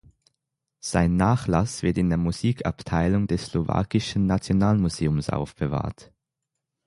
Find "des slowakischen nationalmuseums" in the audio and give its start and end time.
3.27-5.29